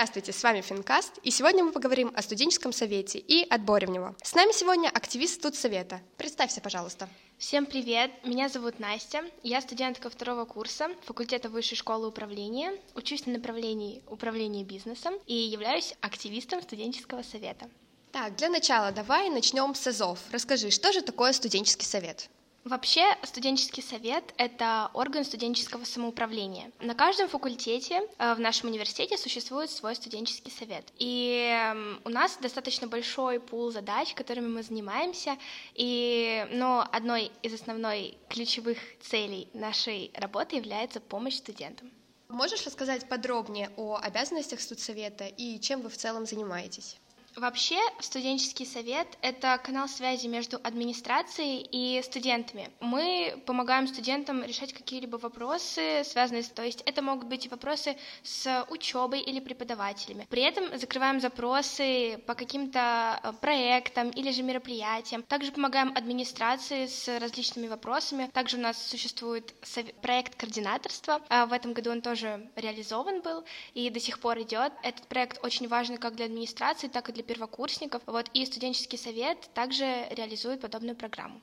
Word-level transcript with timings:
Здравствуйте, 0.00 0.32
с 0.32 0.42
вами 0.42 0.62
Финкаст, 0.62 1.18
и 1.24 1.30
сегодня 1.30 1.62
мы 1.62 1.72
поговорим 1.72 2.10
о 2.16 2.22
студенческом 2.22 2.72
совете 2.72 3.18
и 3.18 3.46
отборе 3.46 3.86
в 3.86 3.90
него. 3.90 4.14
С 4.22 4.34
нами 4.34 4.50
сегодня 4.52 4.88
активист 4.88 5.34
студсовета. 5.34 6.00
Представься, 6.16 6.62
пожалуйста. 6.62 7.06
Всем 7.36 7.66
привет, 7.66 8.10
меня 8.24 8.48
зовут 8.48 8.78
Настя, 8.78 9.22
я 9.42 9.60
студентка 9.60 10.08
второго 10.08 10.46
курса 10.46 10.88
факультета 11.04 11.50
Высшей 11.50 11.76
школы 11.76 12.08
управления, 12.08 12.72
учусь 12.94 13.26
на 13.26 13.34
направлении 13.34 14.02
управления 14.06 14.64
бизнесом 14.64 15.12
и 15.26 15.34
являюсь 15.34 15.94
активистом 16.00 16.62
студенческого 16.62 17.20
совета. 17.20 17.68
Так, 18.10 18.36
для 18.36 18.48
начала 18.48 18.92
давай 18.92 19.28
начнем 19.28 19.74
с 19.74 19.86
АЗОВ. 19.86 20.18
Расскажи, 20.32 20.70
что 20.70 20.94
же 20.94 21.02
такое 21.02 21.34
студенческий 21.34 21.84
совет? 21.84 22.30
Вообще, 22.64 23.16
студенческий 23.22 23.82
совет— 23.82 24.34
это 24.36 24.90
орган 24.92 25.24
студенческого 25.24 25.84
самоуправления. 25.84 26.70
На 26.80 26.94
каждом 26.94 27.28
факультете 27.28 28.02
э, 28.18 28.34
в 28.34 28.40
нашем 28.40 28.68
университете 28.68 29.16
существует 29.16 29.70
свой 29.70 29.94
студенческий 29.94 30.52
совет. 30.52 30.84
И 30.98 31.48
эм, 31.50 32.00
у 32.04 32.10
нас 32.10 32.36
достаточно 32.36 32.86
большой 32.86 33.40
пул 33.40 33.70
задач, 33.70 34.12
которыми 34.12 34.48
мы 34.48 34.62
занимаемся. 34.62 35.38
И, 35.74 36.46
но 36.50 36.86
одной 36.92 37.32
из 37.42 37.54
основной 37.54 38.18
ключевых 38.28 38.76
целей 39.00 39.48
нашей 39.54 40.10
работы 40.14 40.56
является 40.56 41.00
помощь 41.00 41.36
студентам. 41.36 41.90
Можешь 42.28 42.66
рассказать 42.66 43.08
подробнее 43.08 43.70
о 43.78 43.96
обязанностях 43.96 44.60
студсовета 44.60 45.24
и 45.24 45.58
чем 45.60 45.80
вы 45.80 45.88
в 45.88 45.96
целом 45.96 46.26
занимаетесь? 46.26 46.98
Вообще, 47.36 47.78
студенческий 48.00 48.66
совет— 48.66 49.06
это 49.22 49.58
канал 49.62 49.88
связи 49.88 50.26
между 50.26 50.58
администрацией 50.62 51.66
и 51.70 52.02
студентами. 52.02 52.70
Мы 52.80 53.40
помогаем 53.46 53.86
студентам 53.86 54.42
решать 54.42 54.72
какие-либо 54.72 55.16
вопросы, 55.16 56.02
связанные 56.04 56.42
с... 56.42 56.48
То 56.48 56.64
есть 56.64 56.82
это 56.86 57.02
могут 57.02 57.28
быть 57.28 57.48
вопросы 57.50 57.96
с 58.24 58.66
учебой 58.68 59.20
или 59.20 59.38
преподавателями. 59.38 60.26
При 60.28 60.42
этом 60.42 60.76
закрываем 60.76 61.20
запросы 61.20 62.18
по 62.26 62.34
каким-то 62.34 63.20
э, 63.22 63.32
проектам 63.40 64.10
или 64.10 64.32
же 64.32 64.42
мероприятиям. 64.42 65.22
Также 65.22 65.52
помогаем 65.52 65.92
администрации 65.94 66.86
с 66.86 67.06
различными 67.20 67.68
вопросами. 67.68 68.28
Также 68.32 68.56
у 68.56 68.60
нас 68.60 68.76
существует 68.84 69.54
проект 70.02 70.34
координаторства. 70.34 71.22
А 71.28 71.46
в 71.46 71.52
этом 71.52 71.74
году 71.74 71.92
он 71.92 72.02
тоже 72.02 72.50
реализован 72.56 73.20
был 73.20 73.44
и 73.74 73.88
до 73.88 74.00
сих 74.00 74.18
пор 74.18 74.40
идет. 74.40 74.72
Этот 74.82 75.06
проект 75.06 75.44
очень 75.44 75.68
важный 75.68 75.98
как 75.98 76.16
для 76.16 76.26
администрации, 76.26 76.88
так 76.88 77.08
и 77.08 77.12
для 77.12 77.19
для 77.20 77.34
первокурсников. 77.34 78.02
Вот, 78.06 78.30
и 78.32 78.46
студенческий 78.46 78.98
совет 78.98 79.50
также 79.54 80.06
реализует 80.10 80.60
подобную 80.60 80.96
программу. 80.96 81.40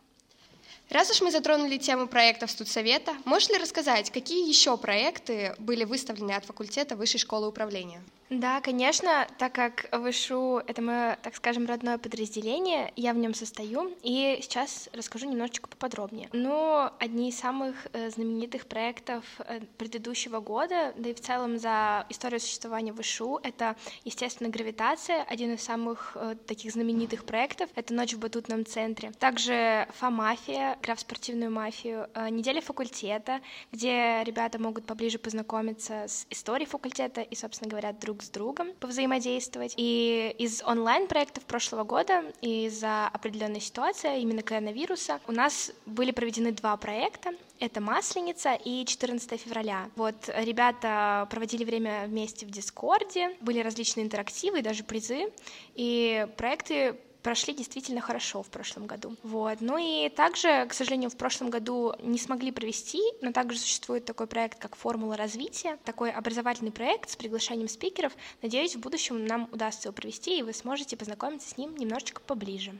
Раз 0.89 1.11
уж 1.11 1.21
мы 1.21 1.31
затронули 1.31 1.77
тему 1.77 2.07
проектов 2.07 2.49
студсовета, 2.49 3.13
можешь 3.25 3.49
ли 3.49 3.57
рассказать, 3.57 4.09
какие 4.09 4.47
еще 4.47 4.77
проекты 4.77 5.53
были 5.59 5.83
выставлены 5.83 6.31
от 6.31 6.45
факультета 6.45 6.95
Высшей 6.95 7.19
школы 7.19 7.47
управления? 7.47 8.02
Да, 8.30 8.59
конечно, 8.59 9.25
так 9.38 9.53
как 9.53 9.88
ВШУ— 9.91 10.61
это 10.67 10.81
мое, 10.81 11.17
так 11.21 11.35
скажем, 11.35 11.65
родное 11.65 11.97
подразделение, 11.97 12.91
я 12.97 13.13
в 13.13 13.17
нем 13.17 13.33
состою, 13.33 13.95
и 14.03 14.39
сейчас 14.41 14.89
расскажу 14.91 15.30
немножечко 15.30 15.69
поподробнее. 15.69 16.27
Ну, 16.33 16.89
одни 16.99 17.30
из 17.30 17.39
самых 17.39 17.75
э, 17.93 18.09
знаменитых 18.09 18.65
проектов 18.65 19.23
э, 19.39 19.61
предыдущего 19.77 20.41
года, 20.41 20.93
да 20.97 21.09
и 21.09 21.13
в 21.13 21.21
целом 21.21 21.58
за 21.58 22.05
историю 22.09 22.41
существования 22.41 22.93
ВШУ, 22.93 23.39
это, 23.43 23.77
естественно, 24.03 24.49
«Гравитация», 24.49 25.23
один 25.23 25.53
из 25.53 25.63
самых 25.63 26.11
э, 26.15 26.35
таких 26.47 26.73
знаменитых 26.73 27.23
проектов, 27.23 27.69
это 27.75 27.93
«Ночь 27.93 28.13
в 28.13 28.19
батутном 28.19 28.65
центре». 28.65 29.11
Также 29.19 29.88
«Фа-мафия», 29.99 30.77
игра 30.81 30.95
в 30.95 31.00
спортивную 31.00 31.52
мафию, 31.52 32.09
«Неделя 32.30 32.61
факультета», 32.61 33.39
где 33.72 34.22
ребята 34.23 34.59
могут 34.59 34.86
поближе 34.86 35.17
познакомиться 35.17 36.06
с 36.08 36.28
историей 36.30 36.67
факультета 36.67 37.22
и, 37.22 37.36
собственно 37.36 37.70
говоря, 37.70 37.93
друг 37.93 38.17
друг 38.17 38.23
с 38.23 38.30
другом 38.30 38.73
повзаимодействовать. 38.80 39.73
И 39.77 40.33
из 40.39 40.64
онлайн-проектов 40.64 41.43
прошлого 41.45 41.83
года, 41.83 42.23
из-за 42.42 43.08
определенной 43.08 43.61
ситуации, 43.61 44.21
именно 44.21 44.42
коронавируса, 44.42 45.20
у 45.27 45.32
нас 45.32 45.71
были 45.86 46.11
проведены 46.11 46.52
два 46.52 46.76
проекта. 46.77 47.32
Это 47.60 47.82
Масленица 47.82 48.54
и 48.54 48.86
14 48.86 49.39
февраля. 49.39 49.89
Вот 49.95 50.30
ребята 50.36 51.27
проводили 51.30 51.64
время 51.64 52.05
вместе 52.08 52.45
в 52.45 52.49
Дискорде, 52.49 53.36
были 53.42 53.60
различные 53.60 54.05
интерактивы 54.05 54.60
и 54.60 54.61
даже 54.61 54.83
призы, 54.83 55.32
и 55.76 56.27
проекты 56.37 56.98
прошли 57.27 57.54
действительно 57.54 57.99
хорошо 57.99 58.42
в 58.42 58.48
прошлом 58.48 58.88
году. 58.88 59.17
Вот. 59.21 59.58
Ну 59.60 59.77
и 59.77 60.08
также, 60.08 60.65
к 60.65 60.73
сожалению, 60.73 61.10
в 61.10 61.17
прошлом 61.17 61.49
году 61.49 61.93
не 62.02 62.17
смогли 62.17 62.54
провести, 62.54 63.02
но 63.21 63.33
также 63.33 63.60
существует 63.60 64.05
такой 64.05 64.27
проект, 64.27 64.58
как 64.60 64.77
«Формула 64.77 65.17
развития», 65.17 65.77
такой 65.83 66.10
образовательный 66.10 66.71
проект 66.71 67.10
с 67.10 67.17
приглашением 67.17 67.67
спикеров. 67.67 68.14
Надеюсь, 68.42 68.77
в 68.77 68.80
будущем 68.80 69.26
нам 69.26 69.49
удастся 69.52 69.89
его 69.89 69.93
провести, 69.93 70.39
и 70.39 70.42
вы 70.42 70.54
сможете 70.54 70.95
познакомиться 70.95 71.49
с 71.49 71.58
ним 71.58 71.76
немножечко 71.76 72.21
поближе. 72.21 72.80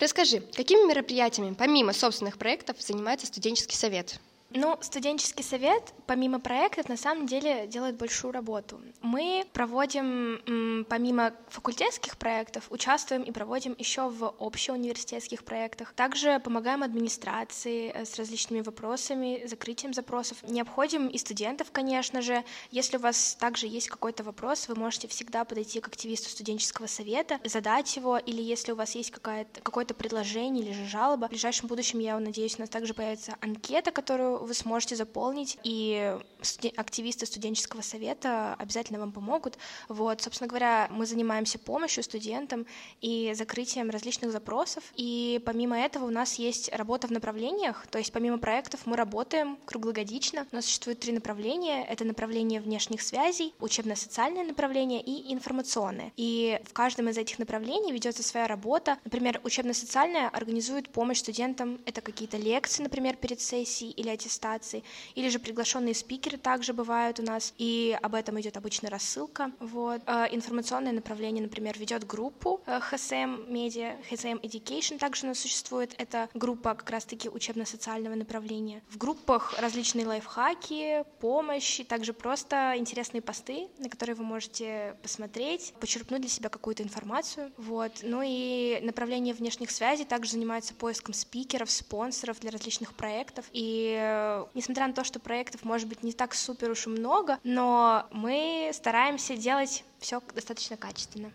Расскажи, 0.00 0.40
какими 0.40 0.88
мероприятиями, 0.88 1.54
помимо 1.54 1.92
собственных 1.92 2.38
проектов, 2.38 2.82
занимается 2.82 3.28
студенческий 3.28 3.76
совет? 3.76 4.18
Ну, 4.50 4.78
студенческий 4.80 5.42
совет, 5.42 5.92
помимо 6.06 6.38
проектов, 6.38 6.88
на 6.88 6.96
самом 6.96 7.26
деле 7.26 7.66
делает 7.66 7.96
большую 7.96 8.32
работу. 8.32 8.80
Мы 9.02 9.44
проводим, 9.52 10.84
помимо 10.88 11.34
факультетских 11.48 12.16
проектов, 12.16 12.66
участвуем 12.70 13.22
и 13.22 13.32
проводим 13.32 13.74
еще 13.76 14.08
в 14.08 14.34
общеуниверситетских 14.38 15.44
проектах. 15.44 15.92
Также 15.94 16.38
помогаем 16.40 16.82
администрации 16.82 17.90
э, 17.92 18.04
с 18.04 18.16
различными 18.16 18.60
вопросами, 18.60 19.42
закрытием 19.46 19.92
запросов. 19.92 20.38
Не 20.42 20.60
обходим 20.60 21.08
и 21.08 21.18
студентов, 21.18 21.68
конечно 21.72 22.22
же. 22.22 22.44
Если 22.70 22.96
у 22.96 23.00
вас 23.00 23.36
также 23.38 23.66
есть 23.66 23.88
какой-то 23.88 24.22
вопрос, 24.22 24.68
вы 24.68 24.76
можете 24.76 25.08
всегда 25.08 25.44
подойти 25.44 25.80
к 25.80 25.88
активисту 25.88 26.30
студенческого 26.30 26.86
совета, 26.86 27.40
задать 27.44 27.94
его, 27.96 28.16
или 28.16 28.42
если 28.42 28.72
у 28.72 28.76
вас 28.76 28.94
есть 28.94 29.10
какое-то 29.10 29.94
предложение 29.94 30.64
или 30.64 30.72
же 30.72 30.86
жалоба, 30.86 31.26
в 31.26 31.30
ближайшем 31.30 31.68
будущем, 31.68 31.98
я 31.98 32.18
надеюсь, 32.18 32.58
у 32.58 32.60
нас 32.60 32.70
также 32.70 32.94
появится 32.94 33.36
анкета, 33.40 33.90
которую 33.90 34.35
вы 34.38 34.54
сможете 34.54 34.96
заполнить, 34.96 35.58
и 35.62 36.16
активисты 36.76 37.26
студенческого 37.26 37.82
совета 37.82 38.54
обязательно 38.58 39.00
вам 39.00 39.12
помогут. 39.12 39.58
Вот, 39.88 40.20
собственно 40.22 40.48
говоря, 40.48 40.88
мы 40.90 41.06
занимаемся 41.06 41.58
помощью 41.58 42.02
студентам 42.02 42.66
и 43.00 43.32
закрытием 43.34 43.90
различных 43.90 44.32
запросов, 44.32 44.84
и 44.94 45.40
помимо 45.44 45.78
этого 45.78 46.06
у 46.06 46.10
нас 46.10 46.34
есть 46.34 46.72
работа 46.72 47.06
в 47.06 47.10
направлениях, 47.10 47.86
то 47.88 47.98
есть 47.98 48.12
помимо 48.12 48.38
проектов 48.38 48.80
мы 48.86 48.96
работаем 48.96 49.58
круглогодично. 49.64 50.46
У 50.52 50.56
нас 50.56 50.64
существует 50.66 51.00
три 51.00 51.12
направления. 51.12 51.84
Это 51.84 52.04
направление 52.04 52.60
внешних 52.60 53.02
связей, 53.02 53.54
учебно-социальное 53.60 54.44
направление 54.44 55.00
и 55.00 55.32
информационное. 55.32 56.12
И 56.16 56.60
в 56.64 56.72
каждом 56.72 57.08
из 57.08 57.18
этих 57.18 57.38
направлений 57.38 57.92
ведется 57.92 58.22
своя 58.22 58.46
работа. 58.46 58.98
Например, 59.04 59.40
учебно-социальное 59.44 60.28
организует 60.28 60.88
помощь 60.88 61.18
студентам. 61.18 61.80
Это 61.86 62.00
какие-то 62.00 62.36
лекции, 62.36 62.82
например, 62.82 63.16
перед 63.16 63.40
сессией 63.40 63.90
или 63.92 64.10
аттестации, 64.26 64.82
или 65.14 65.28
же 65.28 65.38
приглашенные 65.38 65.94
спикеры 65.94 66.36
также 66.36 66.72
бывают 66.72 67.20
у 67.20 67.22
нас, 67.22 67.54
и 67.58 67.96
об 68.02 68.14
этом 68.14 68.40
идет 68.40 68.56
обычно 68.56 68.90
рассылка. 68.90 69.52
Вот. 69.60 70.02
Э, 70.06 70.26
информационное 70.30 70.92
направление, 70.92 71.42
например, 71.42 71.78
ведет 71.78 72.06
группу 72.06 72.60
HSM 72.66 73.48
Media, 73.48 73.96
HSM 74.10 74.40
Education 74.42 74.98
также 74.98 75.26
у 75.26 75.28
нас 75.28 75.38
существует. 75.38 75.94
Это 75.98 76.28
группа 76.34 76.74
как 76.74 76.90
раз-таки 76.90 77.28
учебно-социального 77.28 78.14
направления. 78.14 78.82
В 78.88 78.98
группах 78.98 79.54
различные 79.58 80.06
лайфхаки, 80.06 81.04
помощь, 81.20 81.80
также 81.86 82.12
просто 82.12 82.74
интересные 82.76 83.22
посты, 83.22 83.68
на 83.78 83.88
которые 83.88 84.16
вы 84.16 84.24
можете 84.24 84.96
посмотреть, 85.02 85.74
почерпнуть 85.80 86.20
для 86.20 86.30
себя 86.30 86.48
какую-то 86.48 86.82
информацию. 86.82 87.52
Вот. 87.56 87.92
Ну 88.02 88.22
и 88.24 88.80
направление 88.82 89.34
внешних 89.34 89.70
связей 89.70 90.04
также 90.04 90.32
занимается 90.32 90.74
поиском 90.74 91.14
спикеров, 91.14 91.70
спонсоров 91.70 92.40
для 92.40 92.50
различных 92.50 92.94
проектов. 92.94 93.44
И 93.52 93.96
несмотря 94.54 94.86
на 94.86 94.92
то, 94.92 95.04
что 95.04 95.18
проектов 95.18 95.64
может 95.64 95.88
быть 95.88 96.02
не 96.02 96.12
так 96.12 96.34
супер 96.34 96.70
уж 96.70 96.86
и 96.86 96.90
много, 96.90 97.38
но 97.44 98.06
мы 98.10 98.70
стараемся 98.72 99.36
делать 99.36 99.84
все 99.98 100.22
достаточно 100.34 100.76
качественно. 100.76 101.32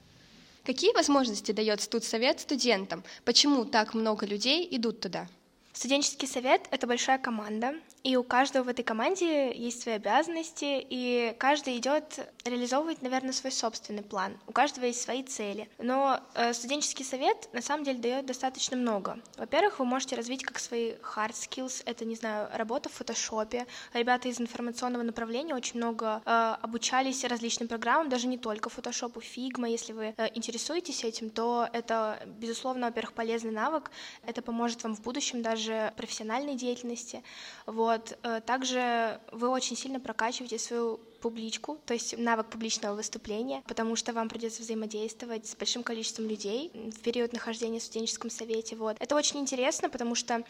Какие 0.65 0.93
возможности 0.93 1.51
дает 1.51 1.81
студсовет 1.81 2.39
студентам? 2.39 3.03
Почему 3.25 3.65
так 3.65 3.93
много 3.93 4.25
людей 4.25 4.67
идут 4.71 4.99
туда? 4.99 5.27
Студенческий 5.73 6.27
совет— 6.27 6.67
это 6.71 6.85
большая 6.85 7.17
команда, 7.17 7.75
и 8.03 8.15
у 8.17 8.23
каждого 8.23 8.63
в 8.63 8.67
этой 8.67 8.83
команде 8.83 9.55
есть 9.55 9.83
свои 9.83 9.95
обязанности, 9.95 10.85
и 10.89 11.35
каждый 11.37 11.77
идет 11.77 12.27
реализовывать, 12.43 13.01
наверное, 13.03 13.31
свой 13.31 13.51
собственный 13.51 14.01
план. 14.01 14.37
У 14.47 14.51
каждого 14.51 14.85
есть 14.85 15.01
свои 15.01 15.23
цели. 15.23 15.69
Но 15.77 16.19
э, 16.33 16.53
студенческий 16.53 17.05
совет 17.05 17.47
на 17.53 17.61
самом 17.61 17.83
деле 17.83 17.99
дает 17.99 18.25
достаточно 18.25 18.75
много. 18.75 19.19
Во-первых, 19.37 19.79
вы 19.79 19.85
можете 19.85 20.15
развить 20.15 20.43
как 20.43 20.57
свои 20.57 20.93
hard 20.93 21.33
skills, 21.33 21.83
это, 21.85 22.03
не 22.05 22.15
знаю, 22.15 22.49
работа 22.53 22.89
в 22.89 22.93
фотошопе. 22.93 23.67
Ребята 23.93 24.29
из 24.29 24.41
информационного 24.41 25.03
направления 25.03 25.53
очень 25.53 25.77
много 25.77 26.21
э, 26.25 26.55
обучались 26.61 27.23
различным 27.23 27.67
программам, 27.67 28.09
даже 28.09 28.27
не 28.27 28.39
только 28.39 28.69
фотошопу, 28.69 29.21
Figma. 29.21 29.69
Если 29.69 29.93
вы 29.93 30.15
э, 30.17 30.27
интересуетесь 30.33 31.03
этим, 31.03 31.29
то 31.29 31.69
это, 31.71 32.19
безусловно, 32.25 32.87
во-первых, 32.87 33.13
полезный 33.13 33.51
навык. 33.51 33.91
Это 34.25 34.41
поможет 34.41 34.83
вам 34.83 34.95
в 34.95 35.01
будущем 35.01 35.43
даже 35.43 35.60
профессиональной 35.97 36.55
деятельности. 36.55 37.23
Вот. 37.65 38.17
Э, 38.23 38.41
также 38.45 39.19
вы 39.31 39.49
очень 39.49 39.75
сильно 39.75 39.99
прокачиваете 39.99 40.59
свою 40.59 40.99
публичку, 41.21 41.77
то 41.85 41.93
есть 41.93 42.17
навык 42.17 42.47
публичного 42.47 42.95
выступления, 42.95 43.61
потому 43.67 43.95
что 43.95 44.11
вам 44.11 44.27
придется 44.27 44.63
взаимодействовать 44.63 45.47
с 45.47 45.55
большим 45.55 45.83
количеством 45.83 46.27
людей 46.27 46.71
в 46.73 46.99
период 47.01 47.31
нахождения 47.33 47.79
в 47.79 47.83
студенческом 47.83 48.29
совете. 48.29 48.75
Вот. 48.75 48.97
Это 48.99 49.15
очень 49.15 49.39
интересно, 49.39 49.89
потому 49.89 50.15
что 50.15 50.43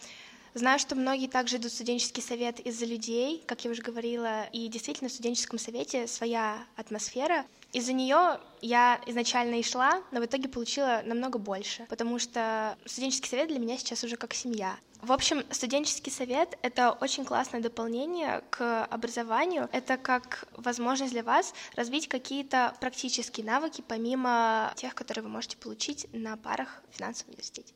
Знаю, 0.53 0.79
что 0.79 0.95
многие 0.95 1.27
также 1.27 1.55
идут 1.55 1.71
в 1.71 1.75
студенческий 1.75 2.21
совет 2.21 2.59
из-за 2.59 2.85
людей, 2.85 3.41
как 3.47 3.63
я 3.63 3.71
уже 3.71 3.81
говорила, 3.81 4.43
и 4.51 4.67
действительно 4.67 5.09
в 5.09 5.13
студенческом 5.13 5.57
совете 5.57 6.07
своя 6.07 6.65
атмосфера. 6.75 7.45
Из-за 7.71 7.93
нее 7.93 8.37
я 8.61 8.99
изначально 9.05 9.55
и 9.55 9.63
шла, 9.63 10.03
но 10.11 10.19
в 10.19 10.25
итоге 10.25 10.49
получила 10.49 11.03
намного 11.05 11.39
больше, 11.39 11.85
потому 11.87 12.19
что 12.19 12.77
студенческий 12.85 13.29
совет 13.29 13.47
для 13.47 13.59
меня 13.59 13.77
сейчас 13.77 14.03
уже 14.03 14.17
как 14.17 14.33
семья. 14.33 14.75
В 15.01 15.11
общем, 15.11 15.43
студенческий 15.49 16.11
совет— 16.11 16.59
это 16.61 16.91
очень 16.91 17.25
классное 17.25 17.59
дополнение 17.59 18.43
к 18.51 18.85
образованию. 18.85 19.67
Это 19.71 19.97
как 19.97 20.45
возможность 20.55 21.11
для 21.11 21.23
вас 21.23 21.55
развить 21.75 22.07
какие-то 22.07 22.75
практические 22.79 23.45
навыки, 23.47 23.83
помимо 23.87 24.71
тех, 24.75 24.93
которые 24.93 25.23
вы 25.23 25.29
можете 25.29 25.57
получить 25.57 26.07
на 26.13 26.37
парах 26.37 26.83
в 26.91 26.97
финансовом 26.97 27.31
университете. 27.31 27.73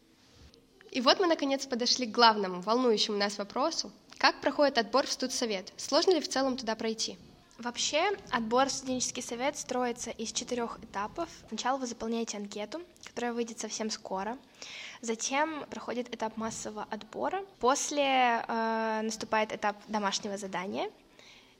И 0.91 1.01
вот 1.01 1.19
мы, 1.19 1.25
наконец, 1.25 1.65
подошли 1.65 2.05
к 2.05 2.11
главному, 2.11 2.61
волнующему 2.61 3.17
нас 3.17 3.39
вопросу. 3.39 3.91
Как 4.19 4.39
проходит 4.39 4.77
отбор 4.77 5.07
в 5.07 5.11
студсовет? 5.11 5.73
Сложно 5.77 6.11
ли 6.11 6.21
в 6.21 6.29
целом 6.29 6.57
туда 6.57 6.75
пройти? 6.75 7.17
Вообще, 7.57 8.11
отбор 8.31 8.67
в 8.67 8.71
студенческий 8.71 9.23
совет 9.23 9.57
строится 9.57 10.11
из 10.11 10.33
четырех 10.33 10.77
этапов. 10.83 11.29
Сначала 11.47 11.77
вы 11.77 11.87
заполняете 11.87 12.37
анкету, 12.37 12.81
которая 13.05 13.31
выйдет 13.31 13.59
совсем 13.59 13.89
скоро. 13.89 14.37
Затем 15.01 15.65
проходит 15.69 16.13
этап 16.13 16.35
массового 16.35 16.85
отбора. 16.91 17.45
После 17.59 18.43
э, 18.47 19.01
наступает 19.03 19.53
этап 19.53 19.77
домашнего 19.87 20.37
задания. 20.37 20.91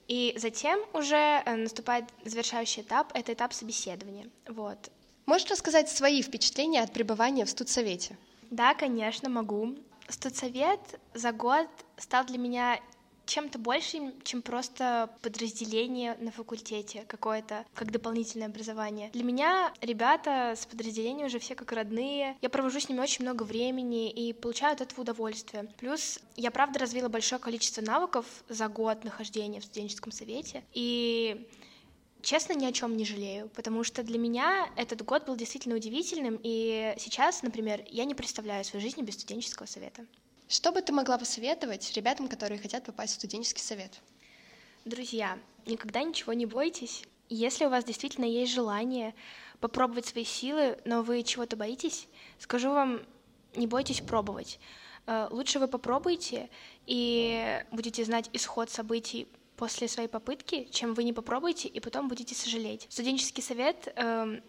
И 0.09 0.35
затем 0.37 0.79
уже 0.93 1.15
э, 1.45 1.55
наступает 1.55 2.05
завершающий 2.25 2.83
этап, 2.83 3.11
это 3.13 3.31
этап 3.31 3.53
собеседования. 3.53 4.29
Вот. 4.47 4.91
Можешь 5.25 5.49
рассказать 5.49 5.89
свои 5.89 6.21
впечатления 6.21 6.81
от 6.83 6.91
пребывания 6.91 7.45
в 7.45 7.49
студсовете? 7.49 8.17
Да, 8.51 8.73
конечно, 8.73 9.29
могу. 9.29 9.75
Студсовет 10.09 10.99
за 11.13 11.31
год 11.31 11.67
стал 11.97 12.25
для 12.25 12.37
меня 12.37 12.79
чем-то 13.25 13.59
большим, 13.59 14.13
чем 14.23 14.41
просто 14.41 15.09
подразделение 15.21 16.15
на 16.19 16.31
факультете 16.31 17.05
какое-то, 17.07 17.65
как 17.73 17.91
дополнительное 17.91 18.47
образование. 18.47 19.09
Для 19.11 19.23
меня 19.23 19.73
ребята 19.81 20.53
с 20.55 20.65
подразделения 20.65 21.25
уже 21.25 21.39
все 21.39 21.55
как 21.55 21.71
родные. 21.71 22.37
Я 22.41 22.49
провожу 22.49 22.79
с 22.79 22.89
ними 22.89 22.99
очень 22.99 23.23
много 23.23 23.43
времени 23.43 24.09
и 24.09 24.33
получаю 24.33 24.73
от 24.73 24.81
этого 24.81 25.01
удовольствие. 25.01 25.67
Плюс 25.77 26.19
я, 26.35 26.51
правда, 26.51 26.79
развила 26.79 27.09
большое 27.09 27.39
количество 27.39 27.81
навыков 27.81 28.25
за 28.49 28.67
год 28.67 29.03
нахождения 29.03 29.59
в 29.59 29.65
студенческом 29.65 30.11
совете. 30.11 30.63
И 30.73 31.47
честно, 32.21 32.53
ни 32.53 32.65
о 32.65 32.71
чем 32.71 32.97
не 32.97 33.05
жалею, 33.05 33.49
потому 33.55 33.83
что 33.83 34.03
для 34.03 34.17
меня 34.17 34.69
этот 34.75 35.03
год 35.03 35.25
был 35.25 35.35
действительно 35.35 35.75
удивительным, 35.75 36.39
и 36.43 36.93
сейчас, 36.97 37.43
например, 37.43 37.83
я 37.87 38.05
не 38.05 38.15
представляю 38.15 38.65
свою 38.65 38.83
жизнь 38.83 39.01
без 39.01 39.13
студенческого 39.13 39.67
совета. 39.67 40.05
Что 40.47 40.71
бы 40.71 40.81
ты 40.81 40.93
могла 40.93 41.17
посоветовать 41.17 41.91
ребятам, 41.93 42.27
которые 42.27 42.59
хотят 42.59 42.85
попасть 42.85 43.13
в 43.13 43.15
студенческий 43.15 43.63
совет? 43.63 43.99
Друзья, 44.85 45.39
никогда 45.65 46.03
ничего 46.03 46.33
не 46.33 46.45
бойтесь. 46.45 47.03
Если 47.29 47.65
у 47.65 47.69
вас 47.69 47.83
действительно 47.83 48.25
есть 48.25 48.53
желание 48.53 49.15
попробовать 49.59 50.05
свои 50.05 50.23
силы, 50.23 50.77
но 50.85 51.01
вы 51.01 51.23
чего-то 51.23 51.55
боитесь, 51.55 52.07
скажу 52.37 52.69
вам, 52.69 53.01
не 53.55 53.65
бойтесь 53.65 54.01
пробовать. 54.01 54.59
Э, 55.07 55.27
лучше 55.31 55.57
вы 55.57 55.67
попробуйте 55.67 56.49
и 56.85 57.63
будете 57.71 58.05
знать 58.05 58.29
исход 58.31 58.69
событий 58.69 59.27
после 59.55 59.87
своей 59.87 60.09
попытки, 60.09 60.65
чем 60.65 60.93
вы 60.93 61.03
не 61.03 61.13
попробуете 61.13 61.67
и 61.67 61.79
потом 61.79 62.07
будете 62.07 62.35
сожалеть. 62.35 62.85
Студенческий 62.91 63.41
совет 63.41 63.91
э, 63.95 64.41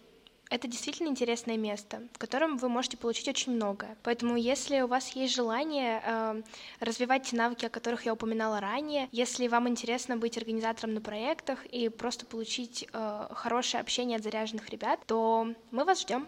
это 0.51 0.69
действительно 0.69 1.09
интересное 1.09 1.57
место, 1.57 2.03
в 2.13 2.19
котором 2.19 2.57
вы 2.57 2.69
можете 2.69 2.97
получить 2.97 3.29
очень 3.29 3.53
многое. 3.53 3.97
Поэтому, 4.03 4.37
если 4.37 4.81
у 4.81 4.87
вас 4.87 5.11
есть 5.11 5.35
желание 5.35 6.03
э, 6.05 6.43
развивать 6.81 7.25
те 7.25 7.37
навыки, 7.37 7.65
о 7.65 7.71
которых 7.71 8.07
я 8.07 8.13
упоминала 8.13 8.61
ранее, 8.61 9.09
если 9.13 9.49
вам 9.49 9.69
интересно 9.69 10.17
быть 10.17 10.39
организатором 10.39 10.95
на 10.95 11.01
проектах 11.01 11.67
и 11.67 11.89
просто 11.89 12.27
получить 12.27 12.87
э, 12.93 13.29
хорошее 13.33 13.81
общение 13.81 14.17
от 14.19 14.23
заряженных 14.23 14.69
ребят, 14.71 15.01
то 15.07 15.53
мы 15.71 15.85
вас 15.85 16.03
ждем. 16.03 16.27